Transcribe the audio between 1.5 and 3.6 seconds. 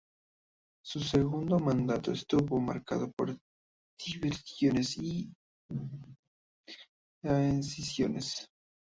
mandato estuvo marcado por